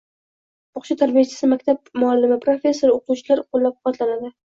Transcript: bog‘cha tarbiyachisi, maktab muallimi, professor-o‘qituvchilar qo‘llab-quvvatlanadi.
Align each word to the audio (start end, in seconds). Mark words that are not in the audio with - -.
bog‘cha 0.77 0.97
tarbiyachisi, 1.01 1.51
maktab 1.53 1.93
muallimi, 2.05 2.41
professor-o‘qituvchilar 2.49 3.47
qo‘llab-quvvatlanadi. 3.53 4.39